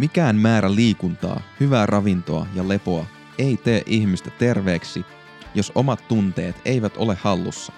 [0.00, 3.06] Mikään määrä liikuntaa, hyvää ravintoa ja lepoa
[3.38, 5.04] ei tee ihmistä terveeksi,
[5.54, 7.72] jos omat tunteet eivät ole hallussa.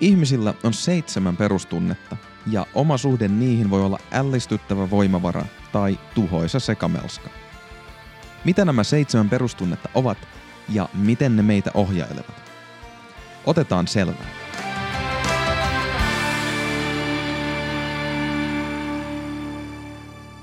[0.00, 7.30] Ihmisillä on seitsemän perustunnetta, ja oma suhde niihin voi olla ällistyttävä voimavara tai tuhoisa sekamelska.
[8.44, 10.18] Mitä nämä seitsemän perustunnetta ovat
[10.68, 12.42] ja miten ne meitä ohjailevat?
[13.46, 14.47] Otetaan selvää.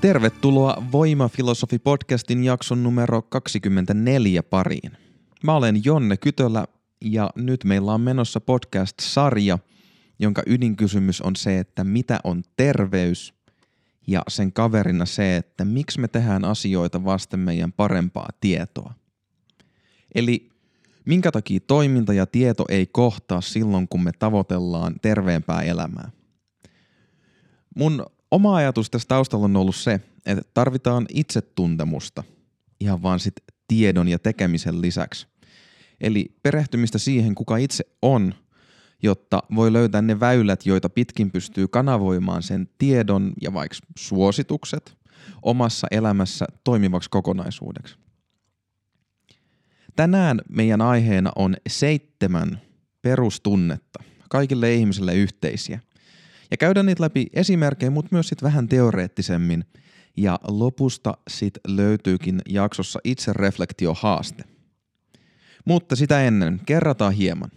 [0.00, 4.92] Tervetuloa Voimafilosofi-podcastin jakson numero 24 pariin.
[5.42, 6.64] Mä olen Jonne Kytölä
[7.00, 9.58] ja nyt meillä on menossa podcast-sarja,
[10.18, 13.34] jonka ydinkysymys on se, että mitä on terveys
[14.06, 18.94] ja sen kaverina se, että miksi me tehdään asioita vasten meidän parempaa tietoa.
[20.14, 20.50] Eli
[21.04, 26.10] minkä takia toiminta ja tieto ei kohtaa silloin, kun me tavoitellaan terveempää elämää.
[27.76, 32.24] Mun oma ajatus tästä taustalla on ollut se, että tarvitaan itsetuntemusta
[32.80, 33.34] ihan vaan sit
[33.68, 35.26] tiedon ja tekemisen lisäksi.
[36.00, 38.34] Eli perehtymistä siihen, kuka itse on,
[39.02, 44.96] jotta voi löytää ne väylät, joita pitkin pystyy kanavoimaan sen tiedon ja vaikka suositukset
[45.42, 47.96] omassa elämässä toimivaksi kokonaisuudeksi.
[49.96, 52.60] Tänään meidän aiheena on seitsemän
[53.02, 55.80] perustunnetta, kaikille ihmisille yhteisiä.
[56.50, 59.64] Ja käydään niitä läpi esimerkkejä, mutta myös sit vähän teoreettisemmin.
[60.16, 64.44] Ja lopusta sit löytyykin jaksossa itse reflektiohaaste.
[65.64, 67.50] Mutta sitä ennen kerrataan hieman.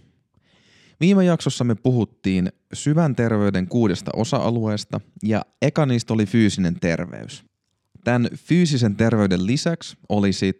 [0.99, 7.43] Viime jaksossa me puhuttiin syvän terveyden kuudesta osa-alueesta ja eka niistä oli fyysinen terveys.
[8.03, 10.59] Tämän fyysisen terveyden lisäksi oli sit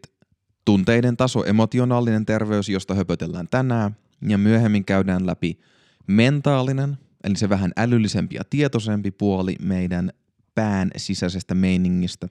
[0.65, 5.59] tunteiden taso, emotionaalinen terveys, josta höpötellään tänään, ja myöhemmin käydään läpi
[6.07, 10.11] mentaalinen, eli se vähän älyllisempi ja tietoisempi puoli meidän
[10.55, 12.27] pään sisäisestä meiningistä.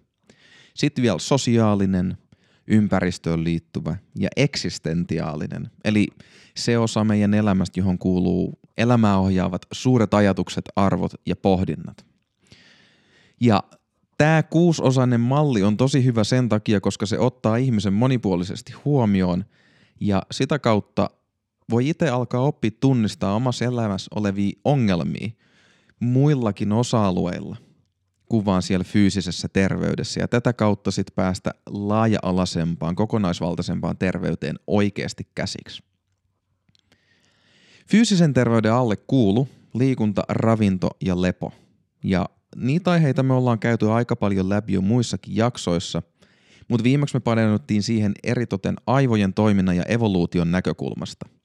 [0.75, 2.17] Sitten vielä sosiaalinen,
[2.67, 6.07] ympäristöön liittyvä ja eksistentiaalinen, eli
[6.57, 12.07] se osa meidän elämästä, johon kuuluu elämää ohjaavat suuret ajatukset, arvot ja pohdinnat.
[13.41, 13.63] Ja
[14.19, 19.45] tämä kuusosainen malli on tosi hyvä sen takia, koska se ottaa ihmisen monipuolisesti huomioon
[20.01, 21.11] ja sitä kautta
[21.71, 25.31] voi itse alkaa oppia tunnistaa omassa elämässä olevia ongelmia
[26.01, 27.57] muillakin osa-alueilla
[28.29, 35.83] kuin vaan siellä fyysisessä terveydessä ja tätä kautta sitten päästä laaja-alaisempaan, kokonaisvaltaisempaan terveyteen oikeasti käsiksi.
[37.91, 41.53] Fyysisen terveyden alle kuulu liikunta, ravinto ja lepo.
[42.05, 46.03] Ja niitä aiheita me ollaan käyty aika paljon läpi jo muissakin jaksoissa,
[46.69, 51.38] mutta viimeksi me panennuttiin siihen eritoten aivojen toiminnan ja evoluution näkökulmasta.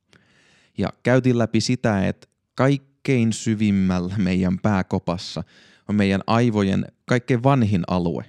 [0.78, 5.44] Ja käytiin läpi sitä, että kaikkein syvimmällä meidän pääkopassa
[5.90, 8.26] on meidän aivojen kaikkein vanhin alue.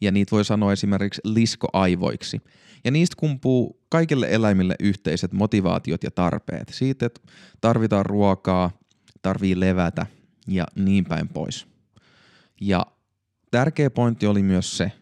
[0.00, 2.40] Ja niitä voi sanoa esimerkiksi liskoaivoiksi.
[2.84, 6.68] Ja niistä kumpuu kaikille eläimille yhteiset motivaatiot ja tarpeet.
[6.68, 7.20] Siitä, että
[7.60, 8.70] tarvitaan ruokaa,
[9.22, 10.06] tarvii levätä
[10.48, 11.66] ja niin päin pois.
[12.60, 12.86] Ja
[13.50, 14.92] tärkeä pointti oli myös se,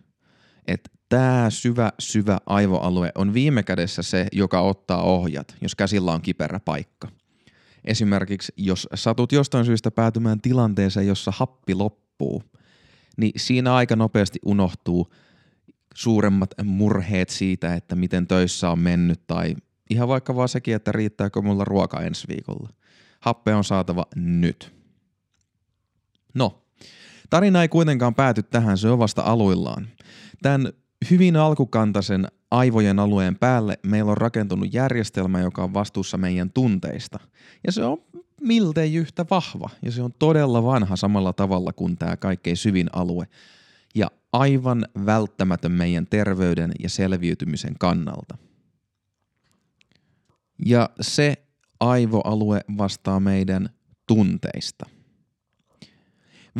[0.67, 6.23] että tämä syvä, syvä aivoalue on viime kädessä se, joka ottaa ohjat, jos käsillä on
[6.23, 7.09] kiperä paikka.
[7.85, 12.43] Esimerkiksi jos satut jostain syystä päätymään tilanteeseen, jossa happi loppuu,
[13.17, 15.13] niin siinä aika nopeasti unohtuu
[15.95, 19.55] suuremmat murheet siitä, että miten töissä on mennyt tai
[19.91, 22.69] ihan vaikka vaan sekin, että riittääkö mulla ruoka ensi viikolla.
[23.21, 24.75] Happe on saatava nyt.
[26.35, 26.63] No,
[27.31, 29.89] tarina ei kuitenkaan pääty tähän, se on vasta aluillaan.
[30.43, 30.73] Tämän
[31.11, 37.19] hyvin alkukantaisen aivojen alueen päälle meillä on rakentunut järjestelmä, joka on vastuussa meidän tunteista.
[37.67, 37.99] Ja se on
[38.41, 43.27] miltei yhtä vahva ja se on todella vanha samalla tavalla kuin tämä kaikkein syvin alue.
[43.95, 48.39] Ja aivan välttämätön meidän terveyden ja selviytymisen kannalta.
[50.67, 51.47] Ja se
[51.81, 53.69] aivoalue vastaa meidän
[54.07, 54.87] tunteista.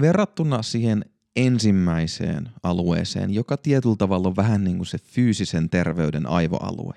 [0.01, 1.05] Verrattuna siihen
[1.37, 6.95] ensimmäiseen alueeseen, joka tietyllä tavalla on vähän niin kuin se fyysisen terveyden aivoalue.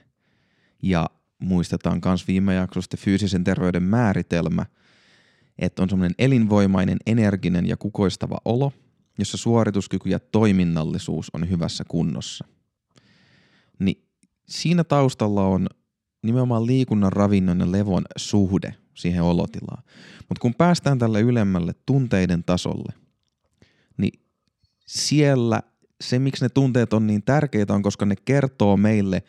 [0.83, 1.09] Ja
[1.39, 4.65] muistetaan myös viime jaksosta fyysisen terveyden määritelmä,
[5.59, 8.71] että on semmoinen elinvoimainen, energinen ja kukoistava olo,
[9.19, 12.45] jossa suorituskyky ja toiminnallisuus on hyvässä kunnossa.
[13.79, 14.07] Niin
[14.47, 15.67] siinä taustalla on
[16.23, 19.83] nimenomaan liikunnan, ravinnon ja levon suhde siihen olotilaan.
[20.29, 22.93] Mutta kun päästään tälle ylemmälle tunteiden tasolle,
[24.85, 25.61] siellä
[26.01, 29.23] se, miksi ne tunteet on niin tärkeitä, on koska ne kertoo meille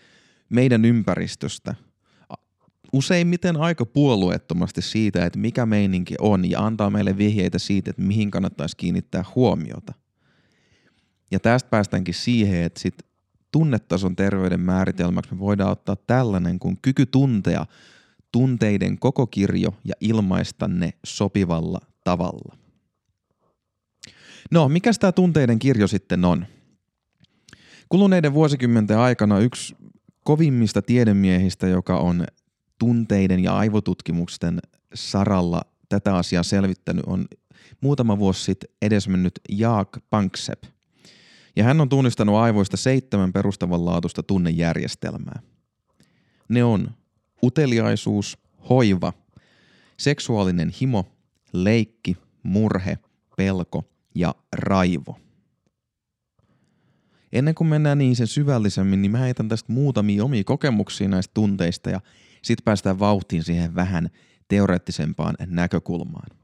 [0.48, 1.74] meidän ympäristöstä
[2.92, 8.30] useimmiten aika puolueettomasti siitä, että mikä meininki on ja antaa meille vihjeitä siitä, että mihin
[8.30, 9.94] kannattaisi kiinnittää huomiota.
[11.30, 12.94] Ja tästä päästäänkin siihen, että sit
[13.52, 17.66] tunnetason terveyden määritelmäksi me voidaan ottaa tällainen kuin kyky tuntea
[18.32, 22.65] tunteiden koko kirjo ja ilmaista ne sopivalla tavalla.
[24.50, 26.46] No, mikä tämä tunteiden kirjo sitten on?
[27.88, 29.76] Kuluneiden vuosikymmenten aikana yksi
[30.24, 32.26] kovimmista tiedemiehistä, joka on
[32.78, 34.58] tunteiden ja aivotutkimusten
[34.94, 37.24] saralla tätä asiaa selvittänyt, on
[37.80, 40.64] muutama vuosi sitten edesmennyt Jaak Panksepp.
[41.56, 45.40] Ja hän on tunnistanut aivoista seitsemän perustavanlaatuista tunnejärjestelmää.
[46.48, 46.90] Ne on
[47.42, 48.38] uteliaisuus,
[48.68, 49.12] hoiva,
[49.96, 51.04] seksuaalinen himo,
[51.52, 52.98] leikki, murhe,
[53.36, 53.84] pelko
[54.16, 55.18] ja raivo.
[57.32, 61.90] Ennen kuin mennään niin sen syvällisemmin, niin mä heitän tästä muutamia omia kokemuksia näistä tunteista
[61.90, 62.00] ja
[62.42, 64.10] sitten päästään vauhtiin siihen vähän
[64.48, 66.36] teoreettisempaan näkökulmaan.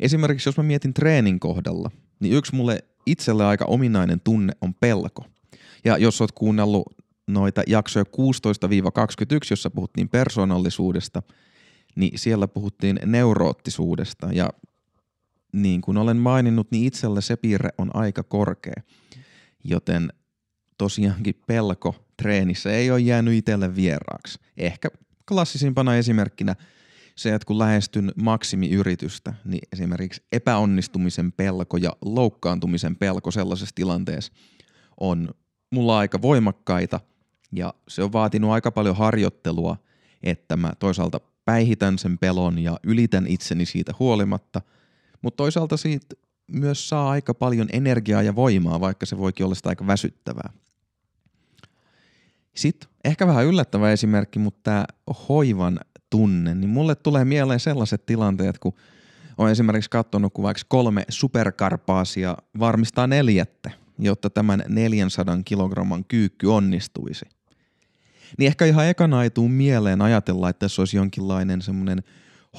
[0.00, 1.90] Esimerkiksi jos mä mietin treenin kohdalla,
[2.20, 5.24] niin yksi mulle itselle aika ominainen tunne on pelko.
[5.84, 6.94] Ja jos oot kuunnellut
[7.26, 8.06] noita jaksoja 16-21,
[9.50, 11.22] jossa puhuttiin persoonallisuudesta,
[11.96, 14.50] niin siellä puhuttiin neuroottisuudesta ja
[15.52, 18.82] niin kuin olen maininnut, niin itselle se piirre on aika korkea.
[19.64, 20.12] Joten
[20.78, 24.38] tosiaankin pelko treenissä ei ole jäänyt itselle vieraaksi.
[24.56, 24.88] Ehkä
[25.28, 26.56] klassisimpana esimerkkinä
[27.16, 34.32] se, että kun lähestyn maksimiyritystä, niin esimerkiksi epäonnistumisen pelko ja loukkaantumisen pelko sellaisessa tilanteessa
[35.00, 35.28] on
[35.70, 37.00] mulla aika voimakkaita
[37.52, 39.76] ja se on vaatinut aika paljon harjoittelua,
[40.22, 44.62] että mä toisaalta päihitän sen pelon ja ylitän itseni siitä huolimatta,
[45.22, 46.16] mutta toisaalta siitä
[46.46, 50.52] myös saa aika paljon energiaa ja voimaa, vaikka se voikin olla sitä aika väsyttävää.
[52.56, 54.84] Sitten ehkä vähän yllättävä esimerkki, mutta tämä
[55.28, 55.80] hoivan
[56.10, 58.74] tunne, niin mulle tulee mieleen sellaiset tilanteet, kun
[59.38, 67.24] on esimerkiksi katsonut, kun vaikka kolme superkarpaasia varmistaa neljättä, jotta tämän 400 kilogramman kyykky onnistuisi.
[68.38, 72.02] Niin ehkä ihan ekana ei tuu mieleen ajatella, että tässä olisi jonkinlainen semmoinen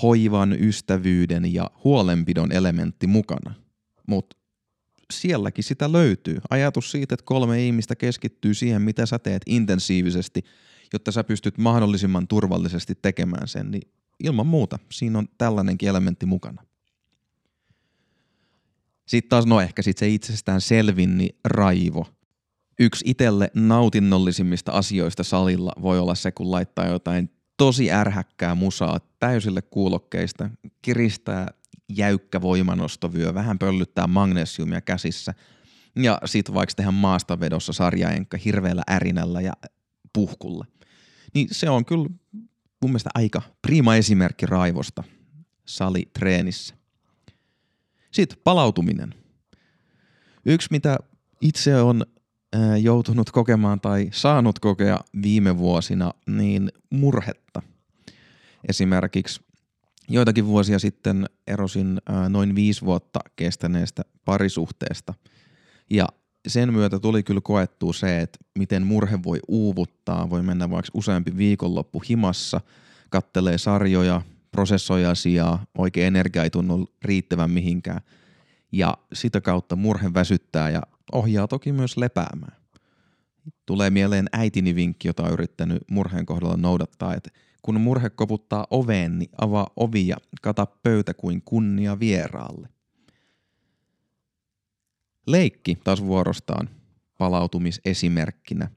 [0.01, 3.54] hoivan, ystävyyden ja huolenpidon elementti mukana.
[4.07, 4.38] Mutta
[5.13, 6.38] sielläkin sitä löytyy.
[6.50, 10.44] Ajatus siitä, että kolme ihmistä keskittyy siihen, mitä sä teet intensiivisesti,
[10.94, 13.92] jotta sä pystyt mahdollisimman turvallisesti tekemään sen, niin
[14.24, 16.63] ilman muuta siinä on tällainenkin elementti mukana.
[19.06, 22.07] Sitten taas, no ehkä sit se itsestään selvin, niin raivo.
[22.80, 27.30] Yksi itelle nautinnollisimmista asioista salilla voi olla se, kun laittaa jotain
[27.63, 30.50] tosi ärhäkkää musaa täysille kuulokkeista,
[30.81, 31.48] kiristää
[31.89, 35.33] jäykkä voimanostovyö, vähän pöllyttää magnesiumia käsissä
[35.95, 39.54] ja sit vaikka tehdä maastavedossa sarjaenkka hirveällä ärinällä ja
[40.13, 40.65] puhkulla.
[41.33, 42.10] Niin se on kyllä
[42.81, 45.04] mun mielestä aika prima esimerkki raivosta
[45.66, 46.75] salitreenissä.
[48.12, 49.13] Sitten palautuminen.
[50.45, 50.98] Yksi, mitä
[51.42, 52.06] itse on
[52.81, 57.61] joutunut kokemaan tai saanut kokea viime vuosina, niin murhetta.
[58.69, 59.41] Esimerkiksi
[60.09, 65.13] joitakin vuosia sitten erosin noin viisi vuotta kestäneestä parisuhteesta.
[65.89, 66.07] Ja
[66.47, 71.38] sen myötä tuli kyllä koettua se, että miten murhe voi uuvuttaa, voi mennä vaikka useampi
[71.38, 72.61] viikonloppu himassa,
[73.09, 74.21] kattelee sarjoja,
[74.51, 78.01] prosessoi asiaa, oikein energia ei tunnu riittävän mihinkään.
[78.71, 82.63] Ja sitä kautta murhe väsyttää ja ohjaa toki myös lepäämään.
[83.66, 87.30] Tulee mieleen äitini vinkki, jota on yrittänyt murheen kohdalla noudattaa, että
[87.61, 92.69] kun murhe koputtaa oveen, niin avaa ovi ja kata pöytä kuin kunnia vieraalle.
[95.28, 96.69] Leikki taas vuorostaan
[97.18, 98.69] palautumisesimerkkinä.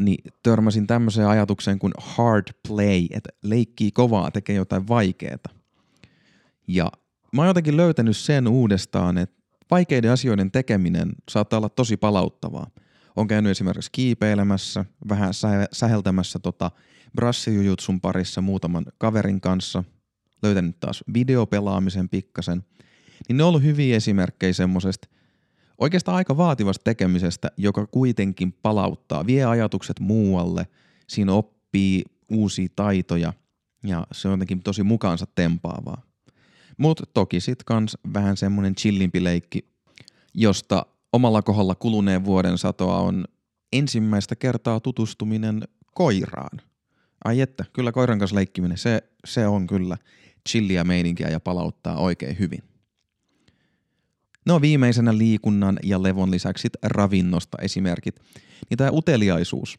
[0.00, 5.50] Niin törmäsin tämmöiseen ajatukseen kuin hard play, että leikkii kovaa, tekee jotain vaikeeta.
[6.68, 6.92] Ja
[7.32, 12.70] mä oon jotenkin löytänyt sen uudestaan, että vaikeiden asioiden tekeminen saattaa olla tosi palauttavaa.
[13.16, 15.32] On käynyt esimerkiksi kiipeilemässä, vähän
[15.72, 16.70] säheltämässä tota
[17.14, 19.84] brassijujutsun parissa muutaman kaverin kanssa,
[20.42, 22.64] löytänyt taas videopelaamisen pikkasen,
[23.28, 25.08] niin ne on ollut hyviä esimerkkejä semmoisesta
[25.78, 30.66] oikeastaan aika vaativasta tekemisestä, joka kuitenkin palauttaa, vie ajatukset muualle,
[31.08, 33.32] siinä oppii uusia taitoja
[33.84, 36.02] ja se on jotenkin tosi mukaansa tempaavaa.
[36.78, 39.68] Mutta toki sit kans vähän semmonen chillimpi leikki,
[40.34, 43.24] josta omalla kohdalla kuluneen vuoden satoa on
[43.72, 45.62] ensimmäistä kertaa tutustuminen
[45.94, 46.60] koiraan.
[47.24, 49.96] Ai että, kyllä koiran kanssa leikkiminen, se, se on kyllä
[50.48, 52.62] chilliä meininkiä ja palauttaa oikein hyvin.
[54.46, 58.20] No viimeisenä liikunnan ja levon lisäksi ravinnosta esimerkit.
[58.70, 59.78] Niin tämä uteliaisuus.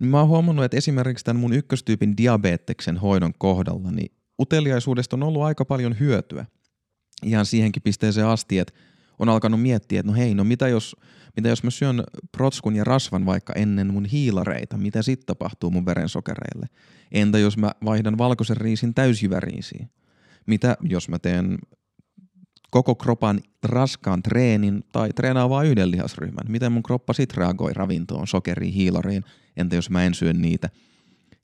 [0.00, 5.42] Mä oon huomannut, että esimerkiksi tämän mun ykköstyypin diabeteksen hoidon kohdalla, niin uteliaisuudesta on ollut
[5.42, 6.46] aika paljon hyötyä.
[7.22, 8.74] Ihan siihenkin pisteeseen asti, että
[9.18, 10.96] on alkanut miettiä, että no hei, no mitä jos,
[11.36, 15.86] mitä jos mä syön protskun ja rasvan vaikka ennen mun hiilareita, mitä sitten tapahtuu mun
[15.86, 16.66] verensokereille?
[17.12, 19.90] Entä jos mä vaihdan valkoisen riisin täysjyväriisiin?
[20.46, 21.58] Mitä jos mä teen
[22.70, 26.46] koko kropan raskaan treenin tai treenaa vain yhden lihasryhmän?
[26.48, 29.24] Miten mun kroppa sit reagoi ravintoon, sokeriin, hiilariin?
[29.56, 30.70] Entä jos mä en syö niitä?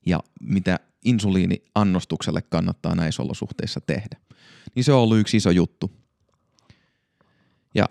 [0.07, 4.17] Ja mitä insuliiniannostukselle kannattaa näissä olosuhteissa tehdä?
[4.75, 5.91] Niin se on ollut yksi iso juttu.
[7.75, 7.89] Ja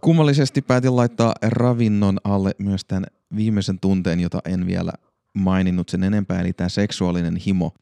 [0.00, 3.04] kummallisesti päätin laittaa ravinnon alle myös tämän
[3.36, 4.92] viimeisen tunteen, jota en vielä
[5.34, 7.74] maininnut sen enempää, eli tämä seksuaalinen himo.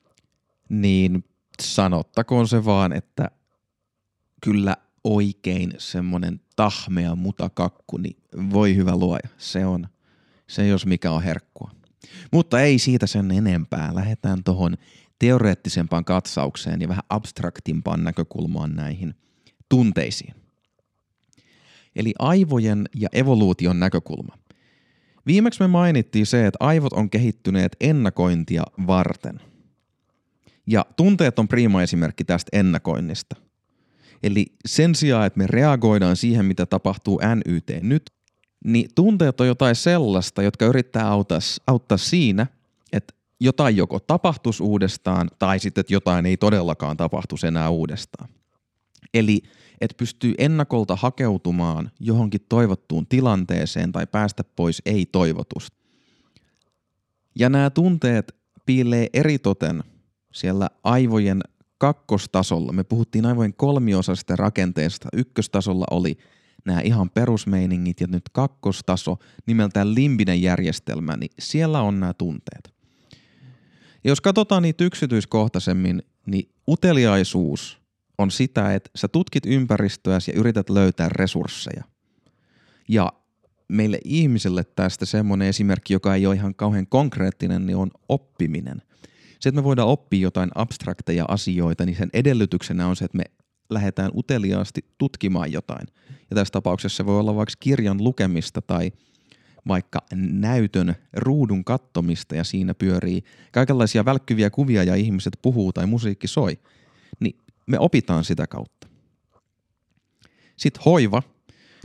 [0.69, 1.25] Niin
[1.63, 3.31] sanottakoon se vaan, että
[4.41, 8.17] kyllä oikein semmonen tahmea mutakakku, niin
[8.53, 9.29] voi hyvä luoja.
[9.39, 9.89] Se on,
[10.47, 11.71] se jos mikä on herkkua.
[12.33, 13.95] Mutta ei siitä sen enempää.
[13.95, 14.77] Lähdetään tuohon
[15.19, 19.15] teoreettisempaan katsaukseen ja vähän abstraktimpaan näkökulmaan näihin
[19.69, 20.35] tunteisiin.
[21.97, 24.39] Eli aivojen ja evoluution näkökulma.
[25.27, 29.41] Viimeksi me mainittiin se, että aivot on kehittyneet ennakointia varten.
[30.67, 33.37] Ja tunteet on prima esimerkki tästä ennakoinnista.
[34.23, 38.03] Eli sen sijaan, että me reagoidaan siihen, mitä tapahtuu NYT nyt,
[38.65, 42.47] niin tunteet on jotain sellaista, jotka yrittää auttaa, auttaa siinä,
[42.93, 48.29] että jotain joko tapahtuisi uudestaan tai sitten, että jotain ei todellakaan tapahtuisi enää uudestaan.
[49.15, 49.43] Eli
[49.81, 55.77] että pystyy ennakolta hakeutumaan johonkin toivottuun tilanteeseen tai päästä pois ei-toivotusta.
[57.39, 59.85] Ja nämä tunteet piilee eritoten
[60.33, 61.41] siellä aivojen
[61.79, 62.73] kakkostasolla.
[62.73, 65.09] Me puhuttiin aivojen kolmiosaisesta rakenteesta.
[65.13, 66.19] Ykköstasolla oli
[66.65, 69.17] nämä ihan perusmeiningit ja nyt kakkostaso
[69.47, 72.75] nimeltään limbinen järjestelmä, niin siellä on nämä tunteet.
[74.05, 77.83] Ja jos katsotaan niitä yksityiskohtaisemmin, niin uteliaisuus
[78.19, 81.85] on sitä, että sä tutkit ympäristöä ja yrität löytää resursseja.
[82.89, 83.13] Ja
[83.69, 88.83] meille ihmisille tästä semmoinen esimerkki, joka ei ole ihan kauhean konkreettinen, niin on oppiminen.
[89.41, 93.25] Se, että me voidaan oppia jotain abstrakteja asioita, niin sen edellytyksenä on se, että me
[93.75, 95.87] lähdetään uteliaasti tutkimaan jotain.
[96.31, 98.93] Ja tässä tapauksessa se voi olla vaikka kirjan lukemista tai
[99.69, 106.29] vaikka näytön ruudun kattomista ja siinä pyörii kaikenlaisia välkkyviä kuvia ja ihmiset puhuu tai musiikki
[106.29, 106.59] soi.
[107.21, 107.37] Niin
[107.67, 108.89] me opitaan sitä kautta.
[110.57, 111.23] Sitten hoiva,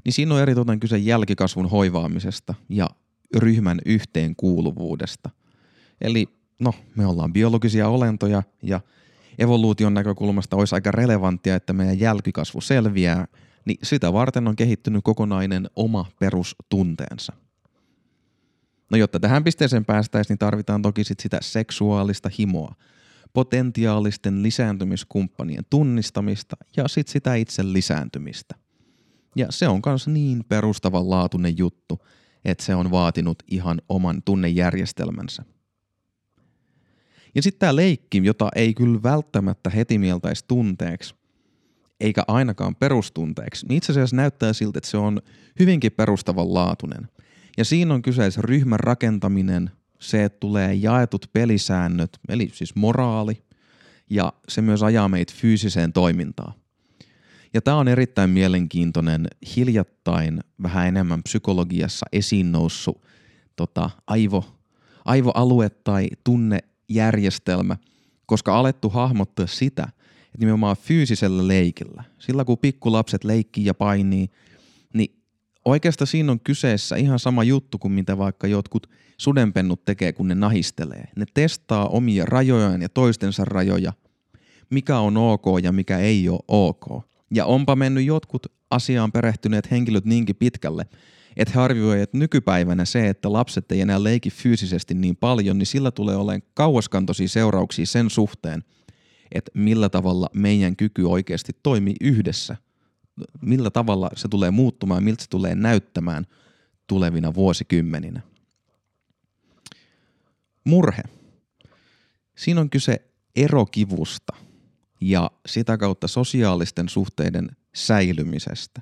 [0.05, 2.89] niin siinä on eritoten kyse jälkikasvun hoivaamisesta ja
[3.35, 5.29] ryhmän yhteenkuuluvuudesta.
[6.01, 6.27] Eli
[6.59, 8.81] no, me ollaan biologisia olentoja ja
[9.39, 13.27] evoluution näkökulmasta olisi aika relevanttia, että meidän jälkikasvu selviää,
[13.65, 17.33] niin sitä varten on kehittynyt kokonainen oma perustunteensa.
[18.91, 22.75] No jotta tähän pisteeseen päästäisiin, niin tarvitaan toki sit sitä seksuaalista himoa–
[23.37, 28.55] potentiaalisten lisääntymiskumppanien tunnistamista ja sitten sitä itse lisääntymistä.
[29.35, 32.05] Ja se on myös niin perustavanlaatuinen juttu,
[32.45, 35.43] että se on vaatinut ihan oman tunnejärjestelmänsä.
[37.35, 41.15] Ja sitten tämä leikki, jota ei kyllä välttämättä heti mieltäisi tunteeksi,
[41.99, 45.21] eikä ainakaan perustunteeksi, niin itse asiassa näyttää siltä, että se on
[45.59, 47.07] hyvinkin perustavanlaatuinen.
[47.57, 53.43] Ja siinä on kyseessä ryhmän rakentaminen, se, että tulee jaetut pelisäännöt, eli siis moraali,
[54.09, 56.53] ja se myös ajaa meitä fyysiseen toimintaan.
[57.53, 63.01] Ja tämä on erittäin mielenkiintoinen, hiljattain vähän enemmän psykologiassa esiin noussut
[63.55, 64.45] tota, aivo,
[65.05, 66.07] aivoalue tai
[66.87, 67.77] tunnejärjestelmä,
[68.25, 74.29] koska alettu hahmottaa sitä, että nimenomaan fyysisellä leikillä, sillä kun pikkulapset leikkii ja painii,
[74.93, 75.21] niin
[75.65, 80.35] oikeastaan siinä on kyseessä ihan sama juttu kuin mitä vaikka jotkut sudenpennut tekee, kun ne
[80.35, 81.03] nahistelee.
[81.15, 83.93] Ne testaa omia rajojaan ja toistensa rajoja,
[84.69, 87.03] mikä on ok ja mikä ei ole ok.
[87.31, 90.85] Ja onpa mennyt jotkut asiaan perehtyneet henkilöt niinkin pitkälle,
[91.37, 95.65] että he arvioivat, että nykypäivänä se, että lapset ei enää leiki fyysisesti niin paljon, niin
[95.65, 98.63] sillä tulee olemaan kauaskantoisia seurauksia sen suhteen,
[99.31, 102.55] että millä tavalla meidän kyky oikeasti toimii yhdessä.
[103.41, 106.25] Millä tavalla se tulee muuttumaan, miltä se tulee näyttämään
[106.87, 108.21] tulevina vuosikymmeninä.
[110.63, 111.03] Murhe.
[112.35, 113.01] Siinä on kyse
[113.35, 114.33] erokivusta
[115.01, 118.81] ja sitä kautta sosiaalisten suhteiden säilymisestä.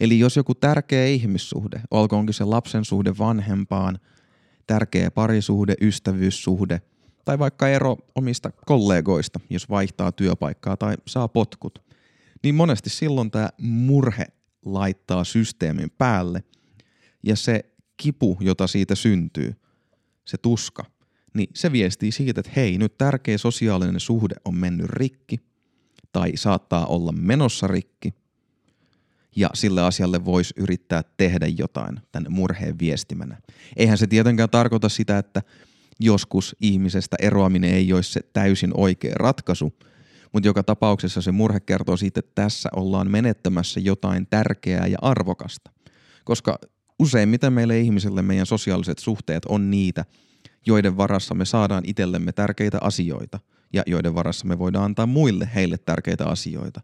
[0.00, 3.98] Eli jos joku tärkeä ihmissuhde, olkoonkin se lapsen suhde vanhempaan,
[4.66, 6.80] tärkeä parisuhde, ystävyyssuhde
[7.24, 11.82] tai vaikka ero omista kollegoista, jos vaihtaa työpaikkaa tai saa potkut,
[12.42, 14.26] niin monesti silloin tämä murhe
[14.64, 16.44] laittaa systeemin päälle
[17.22, 17.64] ja se
[17.96, 19.54] kipu, jota siitä syntyy,
[20.24, 20.84] se tuska,
[21.34, 25.40] niin se viestii siitä, että hei, nyt tärkeä sosiaalinen suhde on mennyt rikki
[26.12, 28.14] tai saattaa olla menossa rikki.
[29.36, 33.36] Ja sille asialle voisi yrittää tehdä jotain tämän murheen viestimänä.
[33.76, 35.42] Eihän se tietenkään tarkoita sitä, että
[36.00, 39.74] joskus ihmisestä eroaminen ei olisi se täysin oikea ratkaisu,
[40.32, 45.70] mutta joka tapauksessa se murhe kertoo siitä, että tässä ollaan menettämässä jotain tärkeää ja arvokasta.
[46.24, 46.58] Koska
[46.98, 50.04] useimmiten meille ihmisille meidän sosiaaliset suhteet on niitä,
[50.66, 53.40] joiden varassa me saadaan itsellemme tärkeitä asioita
[53.72, 56.80] ja joiden varassa me voidaan antaa muille heille tärkeitä asioita.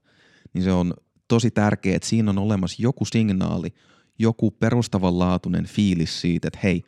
[0.54, 0.94] Niin se on
[1.30, 3.74] tosi tärkeää, että siinä on olemassa joku signaali,
[4.18, 6.82] joku perustavanlaatuinen fiilis siitä, että hei,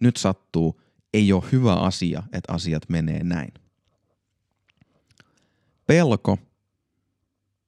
[0.00, 0.80] nyt sattuu,
[1.14, 3.52] ei ole hyvä asia, että asiat menee näin.
[5.86, 6.38] Pelko.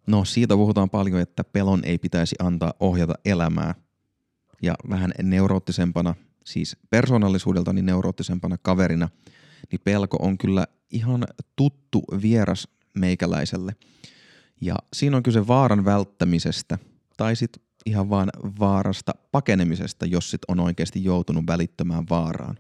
[0.07, 3.75] No siitä puhutaan paljon, että pelon ei pitäisi antaa ohjata elämää.
[4.63, 9.09] Ja vähän neuroottisempana, siis persoonallisuudeltani neuroottisempana kaverina,
[9.73, 11.25] niin pelko on kyllä ihan
[11.57, 13.73] tuttu vieras meikäläiselle.
[14.61, 16.79] Ja siinä on kyse vaaran välttämisestä
[17.17, 18.29] tai sitten ihan vaan
[18.61, 22.59] vaarasta pakenemisesta, jos sit on oikeasti joutunut välittämään vaaraan.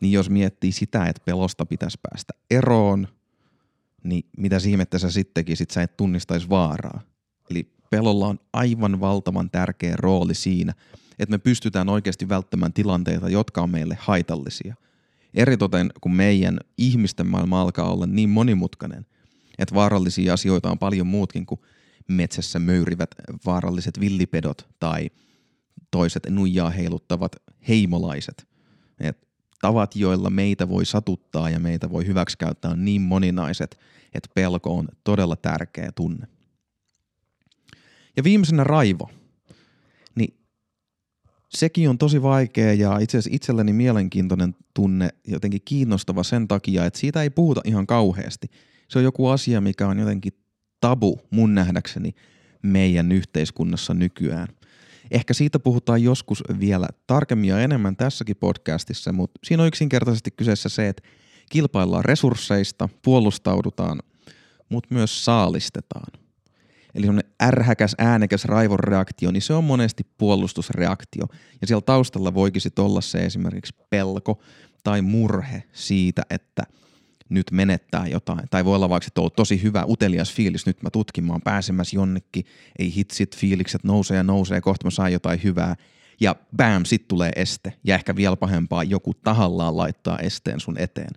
[0.00, 3.08] Niin jos miettii sitä, että pelosta pitäisi päästä eroon,
[4.04, 7.00] niin mitä ihmettä sä sitten tekisit, sä et tunnistaisi vaaraa.
[7.50, 10.74] Eli pelolla on aivan valtavan tärkeä rooli siinä,
[11.18, 14.74] että me pystytään oikeasti välttämään tilanteita, jotka on meille haitallisia.
[15.34, 19.06] Eritoten kun meidän ihmisten maailma alkaa olla niin monimutkainen,
[19.58, 21.60] että vaarallisia asioita on paljon muutkin kuin
[22.08, 23.10] metsässä möyrivät
[23.46, 25.10] vaaralliset villipedot tai
[25.90, 27.36] toiset nuijaa heiluttavat
[27.68, 28.46] heimolaiset.
[29.00, 29.28] Et
[29.60, 33.78] tavat, joilla meitä voi satuttaa ja meitä voi hyväksikäyttää on niin moninaiset,
[34.14, 36.26] että pelko on todella tärkeä tunne.
[38.16, 39.10] Ja viimeisenä raivo.
[40.14, 40.34] Niin
[41.48, 46.98] sekin on tosi vaikea ja itse asiassa itselleni mielenkiintoinen tunne, jotenkin kiinnostava sen takia, että
[46.98, 48.50] siitä ei puhuta ihan kauheasti.
[48.88, 50.32] Se on joku asia, mikä on jotenkin
[50.80, 52.14] tabu mun nähdäkseni
[52.62, 54.48] meidän yhteiskunnassa nykyään.
[55.10, 60.68] Ehkä siitä puhutaan joskus vielä tarkemmin ja enemmän tässäkin podcastissa, mutta siinä on yksinkertaisesti kyseessä
[60.68, 61.02] se, että
[61.50, 64.00] kilpaillaan resursseista, puolustaudutaan,
[64.68, 66.12] mutta myös saalistetaan.
[66.94, 71.26] Eli semmoinen ärhäkäs, äänekäs raivonreaktio, niin se on monesti puolustusreaktio.
[71.60, 74.40] Ja siellä taustalla voikin sitten olla se esimerkiksi pelko
[74.84, 76.62] tai murhe siitä, että
[77.28, 78.48] nyt menettää jotain.
[78.50, 81.42] Tai voi olla vaikka, että on tosi hyvä, utelias fiilis, nyt mä tutkin, mä oon
[81.42, 82.46] pääsemässä jonnekin,
[82.78, 85.76] ei hitsit, fiilikset nousee ja nousee, kohta mä saan jotain hyvää.
[86.20, 87.72] Ja bam, sit tulee este.
[87.84, 91.10] Ja ehkä vielä pahempaa, joku tahallaan laittaa esteen sun eteen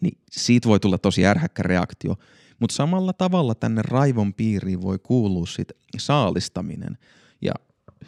[0.00, 2.16] niin siitä voi tulla tosi ärhäkkä reaktio.
[2.58, 6.98] Mutta samalla tavalla tänne raivon piiriin voi kuulua sit saalistaminen.
[7.42, 7.52] Ja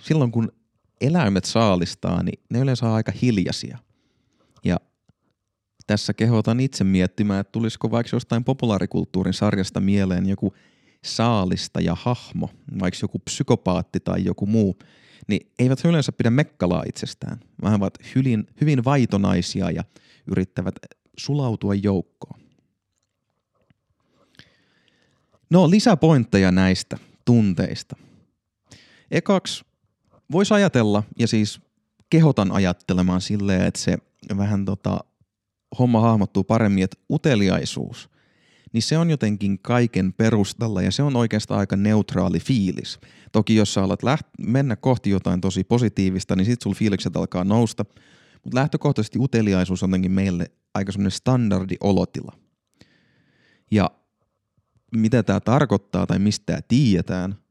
[0.00, 0.52] silloin kun
[1.00, 3.78] eläimet saalistaa, niin ne yleensä on aika hiljaisia.
[5.92, 10.54] Tässä kehotan itse miettimään, että tulisiko vaikka jostain populaarikulttuurin sarjasta mieleen joku
[11.04, 12.50] saalista ja hahmo,
[12.80, 14.78] vaikka joku psykopaatti tai joku muu,
[15.28, 19.84] niin eivät he yleensä pidä mekkalaa itsestään, vaan ovat hyvin, hyvin vaitonaisia ja
[20.26, 20.74] yrittävät
[21.18, 22.40] sulautua joukkoon.
[25.50, 27.96] No lisäpointteja näistä tunteista.
[29.10, 29.64] Ekaksi
[30.30, 31.60] voisi ajatella, ja siis
[32.10, 33.98] kehotan ajattelemaan silleen, että se
[34.36, 35.00] vähän tota,
[35.78, 38.10] homma hahmottuu paremmin, että uteliaisuus,
[38.72, 43.00] niin se on jotenkin kaiken perustalla ja se on oikeastaan aika neutraali fiilis.
[43.32, 47.44] Toki jos sä alat läht- mennä kohti jotain tosi positiivista, niin sit sul fiilikset alkaa
[47.44, 47.84] nousta,
[48.44, 52.32] mutta lähtökohtaisesti uteliaisuus on jotenkin meille aika semmoinen standardi olotila.
[53.70, 53.90] Ja
[54.96, 57.41] mitä tämä tarkoittaa tai mistä tämä tiedetään,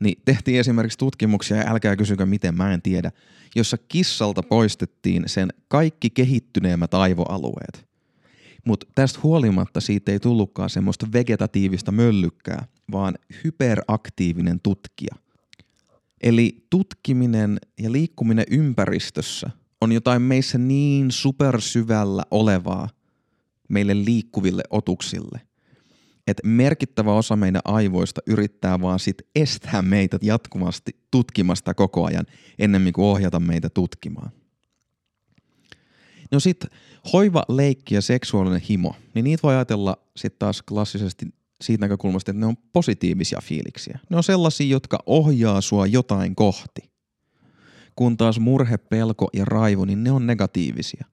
[0.00, 3.12] niin tehtiin esimerkiksi tutkimuksia, ja älkää kysykö miten, mä en tiedä,
[3.56, 7.88] jossa kissalta poistettiin sen kaikki kehittyneemmät aivoalueet.
[8.64, 15.14] Mutta tästä huolimatta siitä ei tullutkaan semmoista vegetatiivista möllykkää, vaan hyperaktiivinen tutkija.
[16.22, 22.88] Eli tutkiminen ja liikkuminen ympäristössä on jotain meissä niin supersyvällä olevaa
[23.68, 25.40] meille liikkuville otuksille,
[26.30, 32.26] että merkittävä osa meidän aivoista yrittää vaan sit estää meitä jatkuvasti tutkimasta koko ajan
[32.58, 34.30] ennen kuin ohjata meitä tutkimaan.
[36.30, 36.64] No sit
[37.12, 41.26] hoiva, leikki ja seksuaalinen himo, niin niitä voi ajatella sitten taas klassisesti
[41.60, 43.98] siitä näkökulmasta, että ne on positiivisia fiiliksiä.
[44.10, 46.88] Ne on sellaisia, jotka ohjaa sua jotain kohti
[47.98, 51.04] kun taas murhe, pelko ja raivo, niin ne on negatiivisia.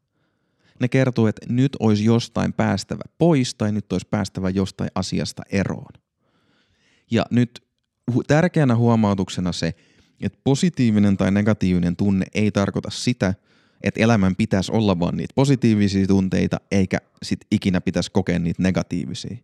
[0.80, 5.94] Ne kertoo, että nyt olisi jostain päästävä pois tai nyt olisi päästävä jostain asiasta eroon.
[7.12, 7.64] Ja nyt
[8.28, 9.74] tärkeänä huomautuksena se,
[10.22, 13.34] että positiivinen tai negatiivinen tunne ei tarkoita sitä,
[13.82, 19.38] että elämän pitäisi olla vaan niitä positiivisia tunteita, eikä sit ikinä pitäisi kokea niitä negatiivisia.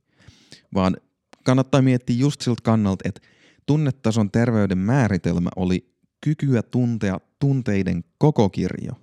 [0.73, 0.97] Vaan
[1.43, 3.21] kannattaa miettiä just siltä kannalta, että
[3.65, 5.91] tunnetason terveyden määritelmä oli
[6.21, 9.00] kykyä tuntea tunteiden koko kirjo.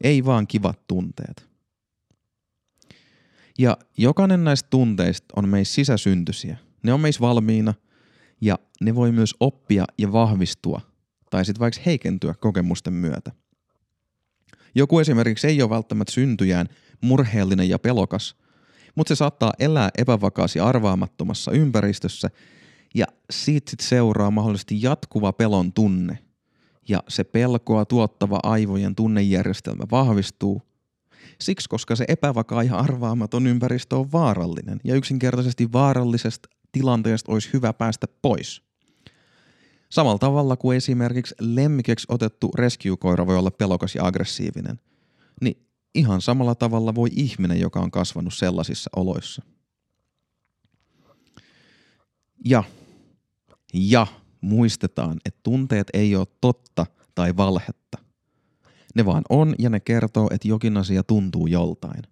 [0.00, 1.50] Ei vaan kivat tunteet.
[3.58, 6.56] Ja jokainen näistä tunteista on meissä sisäsyntyisiä.
[6.82, 7.74] Ne on meissä valmiina
[8.40, 10.80] ja ne voi myös oppia ja vahvistua
[11.30, 13.32] tai sitten vaikka heikentyä kokemusten myötä.
[14.74, 16.66] Joku esimerkiksi ei ole välttämättä syntyjään
[17.00, 18.36] murheellinen ja pelokas,
[18.94, 22.30] mutta se saattaa elää epävakaassa ja arvaamattomassa ympäristössä
[22.94, 26.18] ja siitä sit seuraa mahdollisesti jatkuva pelon tunne.
[26.88, 30.62] Ja se pelkoa tuottava aivojen tunnejärjestelmä vahvistuu
[31.40, 37.72] Siksi, koska se epävakaa ja arvaamaton ympäristö on vaarallinen ja yksinkertaisesti vaarallisesta tilanteesta olisi hyvä
[37.72, 38.62] päästä pois.
[39.90, 44.80] Samalla tavalla kuin esimerkiksi lemmikeksi otettu rescue-koira voi olla pelokas ja aggressiivinen,
[45.40, 49.42] niin ihan samalla tavalla voi ihminen, joka on kasvanut sellaisissa oloissa.
[52.44, 52.64] Ja,
[53.74, 54.06] ja
[54.40, 57.98] muistetaan, että tunteet ei ole totta tai valhetta–
[58.94, 62.02] ne vaan on ja ne kertoo, että jokin asia tuntuu joltain.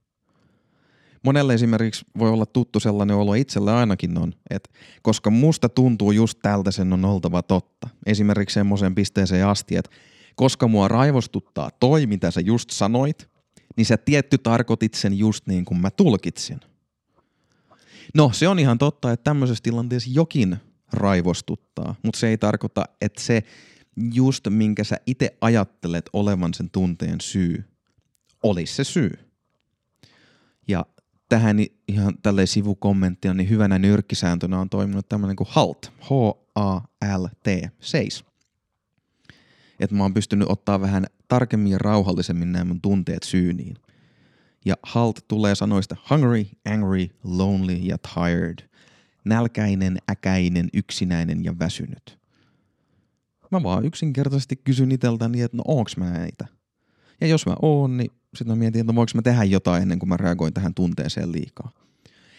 [1.24, 4.70] Monelle esimerkiksi voi olla tuttu sellainen olo itselle ainakin on, että
[5.02, 7.88] koska musta tuntuu just tältä sen on oltava totta.
[8.06, 9.90] Esimerkiksi semmoiseen pisteeseen asti, että
[10.36, 13.28] koska mua raivostuttaa toi, mitä sä just sanoit,
[13.76, 16.60] niin sä tietty tarkoitit sen just niin kuin mä tulkitsin.
[18.14, 20.56] No, se on ihan totta, että tämmöisessä tilanteessa jokin
[20.92, 23.42] raivostuttaa, mutta se ei tarkoita, että se
[24.14, 27.64] just minkä sä itse ajattelet olevan sen tunteen syy,
[28.42, 29.18] olisi se syy.
[30.68, 30.86] Ja
[31.28, 31.56] tähän
[31.88, 38.24] ihan tälle sivukommenttia, niin hyvänä nyrkkisääntönä on toiminut tämmöinen kuin HALT, H-A-L-T, seis.
[39.80, 43.76] Että mä oon pystynyt ottaa vähän tarkemmin ja rauhallisemmin nämä mun tunteet syyniin.
[44.64, 48.67] Ja HALT tulee sanoista hungry, angry, lonely ja tired.
[49.28, 52.18] Nälkäinen, äkäinen, yksinäinen ja väsynyt.
[53.50, 56.46] Mä vaan yksinkertaisesti kysyn iteltäni, että no onks mä näitä.
[57.20, 60.08] Ja jos mä oon, niin sitten mä mietin, että voinko mä tehdä jotain ennen kuin
[60.08, 61.70] mä reagoin tähän tunteeseen liikaa.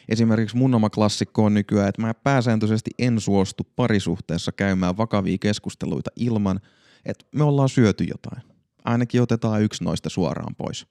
[0.10, 6.12] Esimerkiksi mun oma klassikko on nykyään, että mä pääsääntöisesti en suostu parisuhteessa käymään vakavia keskusteluita
[6.16, 6.60] ilman,
[7.06, 8.42] että me ollaan syöty jotain.
[8.86, 10.88] Ainakin otetaan yksi noista suoraan pois.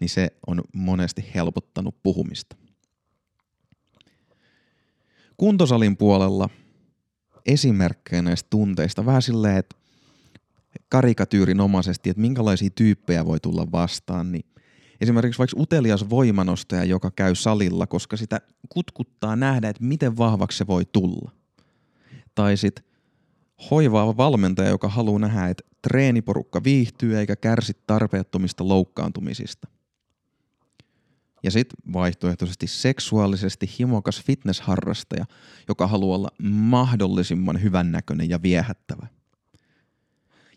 [0.00, 2.56] Niin se on monesti helpottanut puhumista.
[5.36, 6.48] Kuntosalin puolella–
[7.46, 9.76] esimerkkejä näistä tunteista, vähän silleen, että
[10.88, 14.44] karikatyyrinomaisesti, että minkälaisia tyyppejä voi tulla vastaan, niin
[15.00, 20.66] esimerkiksi vaikka utelias voimanostaja, joka käy salilla, koska sitä kutkuttaa nähdä, että miten vahvaksi se
[20.66, 21.30] voi tulla.
[22.34, 22.84] Tai sitten
[23.70, 29.68] hoivaava valmentaja, joka haluaa nähdä, että treeniporukka viihtyy eikä kärsi tarpeettomista loukkaantumisista.
[31.42, 35.24] Ja sitten vaihtoehtoisesti seksuaalisesti himokas fitnessharrastaja,
[35.68, 39.06] joka haluaa olla mahdollisimman hyvännäköinen ja viehättävä.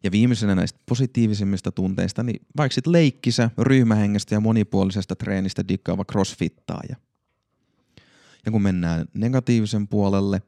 [0.04, 6.96] Ja viimeisenä näistä positiivisimmista tunteista, niin vaikka sitten leikkisä, ryhmähengestä ja monipuolisesta treenistä dikkaava crossfittaaja.
[8.46, 10.42] Ja kun mennään negatiivisen puolelle,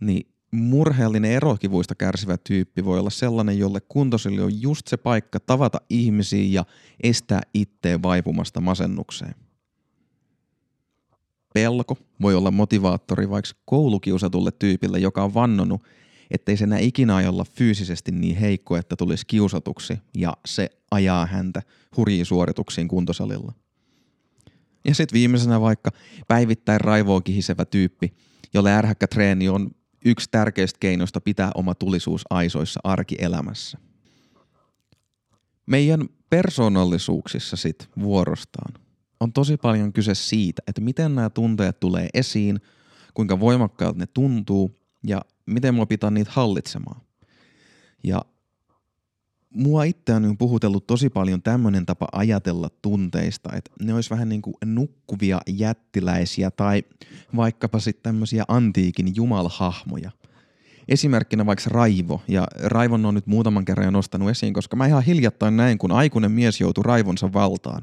[0.00, 5.80] niin murheellinen erokivuista kärsivä tyyppi voi olla sellainen, jolle kuntosille on just se paikka tavata
[5.90, 6.64] ihmisiä ja
[7.02, 9.34] estää itteen vaipumasta masennukseen.
[11.54, 15.82] Pelko voi olla motivaattori vaikka koulukiusatulle tyypille, joka on vannonut,
[16.30, 21.62] ettei se enää ikinä ajalla fyysisesti niin heikko, että tulisi kiusatuksi ja se ajaa häntä
[21.96, 23.52] hurjiin suorituksiin kuntosalilla.
[24.84, 25.90] Ja sitten viimeisenä vaikka
[26.28, 28.14] päivittäin raivoa kihisevä tyyppi,
[28.54, 29.70] jolle ärhäkkä treeni on
[30.04, 33.78] yksi tärkeistä keinoista pitää oma tulisuus aisoissa arkielämässä.
[35.66, 38.82] Meidän persoonallisuuksissa sit vuorostaan
[39.20, 42.60] on tosi paljon kyse siitä, että miten nämä tunteet tulee esiin,
[43.14, 47.00] kuinka voimakkaat ne tuntuu ja miten mua pitää niitä hallitsemaan.
[48.04, 48.24] Ja
[49.54, 54.42] mua itse on puhutellut tosi paljon tämmöinen tapa ajatella tunteista, että ne olisi vähän niin
[54.42, 56.82] kuin nukkuvia jättiläisiä tai
[57.36, 60.10] vaikkapa sitten tämmöisiä antiikin jumalhahmoja.
[60.88, 65.02] Esimerkkinä vaikka Raivo, ja Raivon on nyt muutaman kerran jo nostanut esiin, koska mä ihan
[65.02, 67.82] hiljattain näin, kun aikuinen mies joutui Raivonsa valtaan.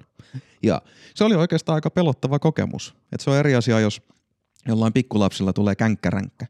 [0.63, 0.81] Ja
[1.15, 2.95] se oli oikeastaan aika pelottava kokemus.
[3.11, 4.01] Että se on eri asia, jos
[4.67, 6.45] jollain pikkulapsilla tulee känkkäränkkä.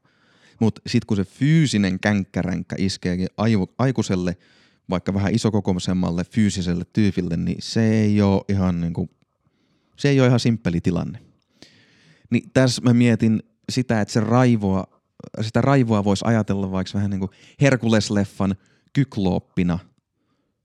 [0.60, 3.27] Mutta sitten kun se fyysinen känkkäränkkä iskeekin
[3.77, 4.38] aikuiselle–
[4.89, 9.10] vaikka vähän isokokoisemmalle fyysiselle tyypille, niin se ei ole ihan, niin kuin,
[9.95, 11.19] se ei ole ihan simppeli tilanne.
[12.30, 14.88] Niin tässä mä mietin sitä, että se raivoa,
[15.41, 18.56] sitä raivoa voisi ajatella vaikka vähän niin kuin Herkules-leffan
[18.93, 19.80] kyklooppina,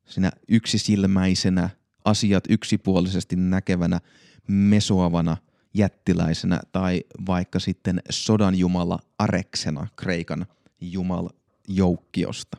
[0.06, 1.70] sinä yksisilmäisenä,
[2.04, 4.00] asiat yksipuolisesti näkevänä,
[4.48, 5.37] mesoavana
[5.74, 10.46] jättiläisenä tai vaikka sitten sodan jumala Areksena Kreikan
[10.80, 11.28] jumal
[11.68, 12.58] joukkiosta.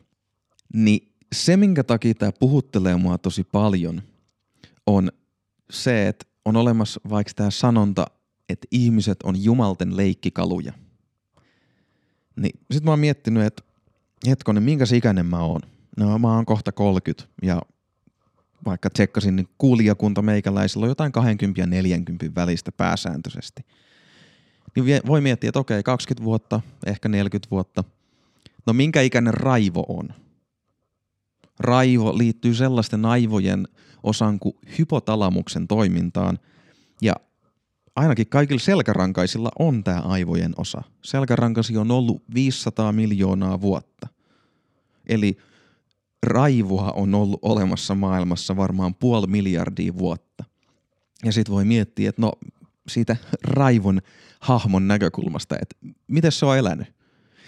[0.74, 4.02] Niin se, minkä takia tämä puhuttelee mua tosi paljon,
[4.86, 5.12] on
[5.70, 8.06] se, että on olemassa vaikka tämä sanonta,
[8.48, 10.72] että ihmiset on jumalten leikkikaluja.
[12.36, 13.62] Niin sit mä oon miettinyt, että
[14.26, 15.60] hetkonen, minkä ikäinen mä oon?
[15.96, 17.62] No mä oon kohta 30 ja
[18.64, 23.66] vaikka tsekkasin, niin kuulijakunta meikäläisillä on jotain 20 ja 40 välistä pääsääntöisesti.
[24.76, 27.84] Niin voi miettiä, että okei, 20 vuotta, ehkä 40 vuotta.
[28.66, 30.08] No minkä ikäinen raivo on?
[31.60, 33.68] Raivo liittyy sellaisten aivojen
[34.02, 36.38] osan kuin hypotalamuksen toimintaan.
[37.02, 37.14] Ja
[37.96, 40.82] ainakin kaikilla selkärankaisilla on tämä aivojen osa.
[41.02, 44.08] Selkärankasi on ollut 500 miljoonaa vuotta.
[45.06, 45.38] Eli
[46.22, 50.44] raivoa on ollut olemassa maailmassa varmaan puoli miljardia vuotta.
[51.24, 52.32] Ja sitten voi miettiä, että no
[52.88, 54.00] siitä raivon
[54.40, 56.96] hahmon näkökulmasta, että miten se on elänyt.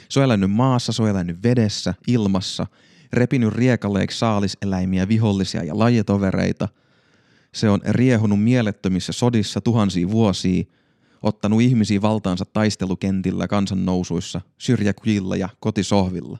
[0.08, 2.66] Se on elänyt maassa, se on elänyt vedessä, ilmassa,
[3.12, 6.68] repinyt riekaleiksi saaliseläimiä, vihollisia ja lajitovereita.
[7.54, 10.64] Se on riehunut mielettömissä sodissa tuhansia vuosia,
[11.22, 16.38] ottanut ihmisiä valtaansa taistelukentillä, kansannousuissa, syrjäkujilla ja kotisohvilla.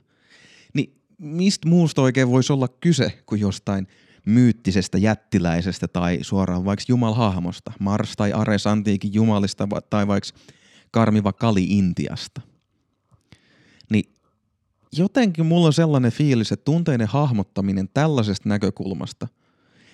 [0.73, 3.87] Niin mistä muusta oikein voisi olla kyse kuin jostain
[4.25, 10.29] myyttisestä jättiläisestä tai suoraan vaikka jumalhahmosta, Mars tai Ares antiikin jumalista tai vaikka
[10.91, 12.41] karmiva Kali Intiasta.
[14.97, 19.27] Jotenkin mulla on sellainen fiilis, että tunteiden hahmottaminen tällaisesta näkökulmasta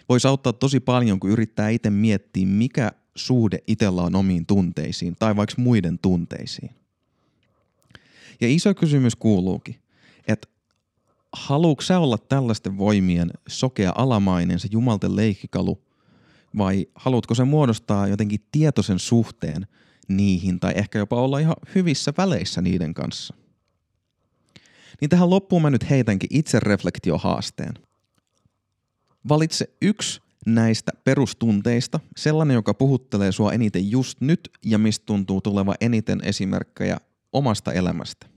[0.09, 5.35] voisi auttaa tosi paljon, kun yrittää itse miettiä, mikä suhde itsellä on omiin tunteisiin tai
[5.35, 6.71] vaikka muiden tunteisiin.
[8.41, 9.75] Ja iso kysymys kuuluukin,
[10.27, 10.47] että
[11.33, 15.81] haluatko sä olla tällaisten voimien sokea alamainen, se jumalten leikkikalu,
[16.57, 19.67] vai haluatko se muodostaa jotenkin tietoisen suhteen
[20.07, 23.35] niihin, tai ehkä jopa olla ihan hyvissä väleissä niiden kanssa?
[25.01, 27.73] Niin tähän loppuun mä nyt heitänkin itse reflektiohaasteen.
[29.29, 35.75] Valitse yksi näistä perustunteista, sellainen, joka puhuttelee sua eniten just nyt ja mistä tuntuu tuleva
[35.81, 36.97] eniten esimerkkejä
[37.33, 38.27] omasta elämästä.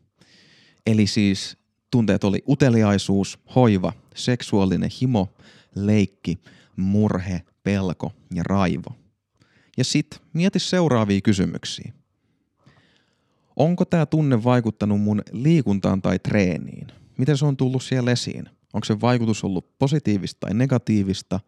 [0.86, 1.56] Eli siis
[1.90, 5.28] tunteet oli uteliaisuus, hoiva, seksuaalinen himo,
[5.74, 6.38] leikki,
[6.76, 8.96] murhe, pelko ja raivo.
[9.76, 11.92] Ja sit mieti seuraavia kysymyksiä.
[13.58, 16.86] Onko tämä tunne vaikuttanut mun liikuntaan tai treeniin?
[17.16, 18.48] Miten se on tullut siellä esiin?
[18.72, 21.40] Onko se vaikutus ollut positiivista tai negatiivista?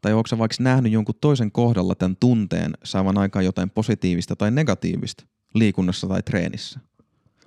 [0.00, 4.50] Tai onko se vaikka nähnyt jonkun toisen kohdalla tämän tunteen saavan aikaan jotain positiivista tai
[4.50, 6.80] negatiivista liikunnassa tai treenissä?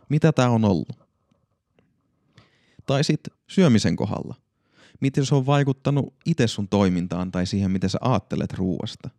[0.09, 0.99] Mitä tämä on ollut?
[2.85, 4.35] Tai sitten syömisen kohdalla.
[5.01, 9.09] Miten se on vaikuttanut itse sun toimintaan tai siihen, miten sä aattelet ruuasta.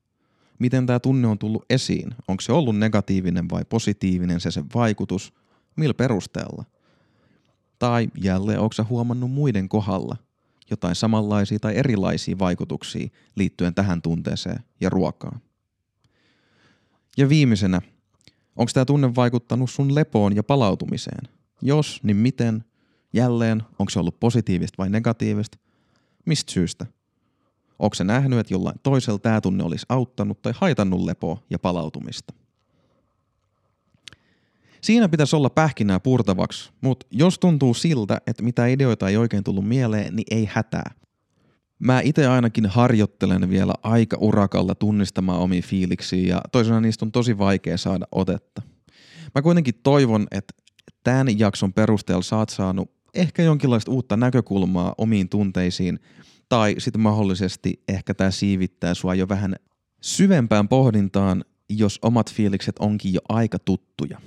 [0.60, 2.10] Miten tämä tunne on tullut esiin?
[2.28, 5.32] Onko se ollut negatiivinen vai positiivinen se sen vaikutus?
[5.76, 6.64] Millä perusteella?
[7.78, 10.16] Tai jälleen, onko sä huomannut muiden kohdalla
[10.70, 15.40] jotain samanlaisia tai erilaisia vaikutuksia liittyen tähän tunteeseen ja ruokaan?
[17.16, 17.80] Ja viimeisenä,
[18.56, 21.28] onko tämä tunne vaikuttanut sun lepoon ja palautumiseen?
[21.62, 22.64] Jos, niin miten
[23.12, 25.58] Jälleen, onko se ollut positiivista vai negatiivista?
[26.26, 26.86] Mistä syystä?
[27.80, 32.34] Onko se nähnyt, että jollain toisella tämä tunne olisi auttanut tai haitannut lepoa ja palautumista?
[34.80, 39.68] Siinä pitäisi olla pähkinää purtavaksi, mutta jos tuntuu siltä, että mitä ideoita ei oikein tullut
[39.68, 40.90] mieleen, niin ei hätää.
[41.78, 47.38] Mä itse ainakin harjoittelen vielä aika urakalla tunnistamaan omi fiiliksiä ja toisena niistä on tosi
[47.38, 48.62] vaikea saada otetta.
[49.34, 50.54] Mä kuitenkin toivon, että
[51.04, 56.00] tämän jakson perusteella saat saanut ehkä jonkinlaista uutta näkökulmaa omiin tunteisiin,
[56.50, 59.56] tai sitten mahdollisesti ehkä tämä siivittää sua jo vähän
[60.00, 64.20] syvempään pohdintaan, jos omat fiilikset onkin jo aika tuttuja.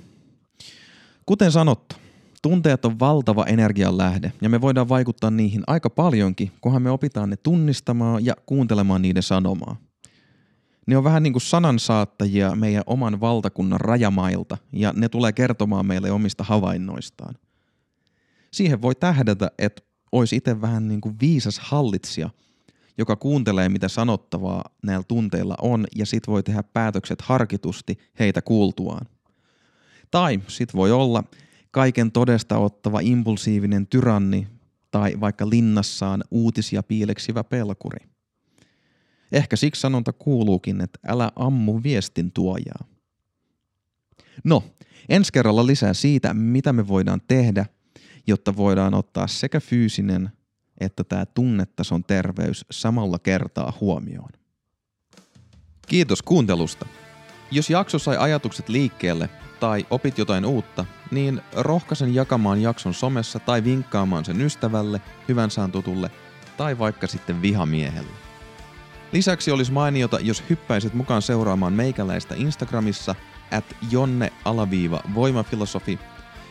[1.26, 1.96] Kuten sanottu,
[2.42, 7.30] tunteet on valtava energian lähde ja me voidaan vaikuttaa niihin aika paljonkin, kunhan me opitaan
[7.30, 9.76] ne tunnistamaan ja kuuntelemaan niiden sanomaa.
[10.86, 16.10] Ne on vähän niin kuin sanansaattajia meidän oman valtakunnan rajamailta ja ne tulee kertomaan meille
[16.10, 17.34] omista havainnoistaan
[18.54, 19.82] siihen voi tähdätä, että
[20.14, 22.30] olisi itse vähän niin kuin viisas hallitsija,
[22.98, 29.06] joka kuuntelee, mitä sanottavaa näillä tunteilla on, ja sit voi tehdä päätökset harkitusti heitä kuultuaan.
[30.10, 31.24] Tai sit voi olla
[31.70, 34.46] kaiken todesta ottava impulsiivinen tyranni
[34.90, 38.06] tai vaikka linnassaan uutisia piileksivä pelkuri.
[39.32, 42.84] Ehkä siksi sanonta kuuluukin, että älä ammu viestin tuojaa.
[44.44, 44.62] No,
[45.08, 47.66] ensi kerralla lisää siitä, mitä me voidaan tehdä,
[48.26, 50.30] jotta voidaan ottaa sekä fyysinen
[50.80, 54.30] että tämä tunnetason terveys samalla kertaa huomioon.
[55.88, 56.86] Kiitos kuuntelusta.
[57.50, 59.28] Jos jakso sai ajatukset liikkeelle
[59.60, 65.72] tai opit jotain uutta, niin rohkaisen jakamaan jakson somessa tai vinkkaamaan sen ystävälle, hyvän saan
[65.72, 66.10] tutulle
[66.56, 68.12] tai vaikka sitten vihamiehelle.
[69.12, 73.14] Lisäksi olisi mainiota, jos hyppäisit mukaan seuraamaan meikäläistä Instagramissa
[73.50, 75.98] at jonne-voimafilosofi,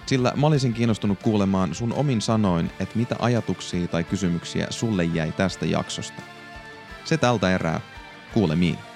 [0.05, 5.31] sillä mä olisin kiinnostunut kuulemaan sun omin sanoin, että mitä ajatuksia tai kysymyksiä sulle jäi
[5.31, 6.21] tästä jaksosta.
[7.05, 7.81] Se tältä erää.
[8.33, 8.92] Kuulemiin.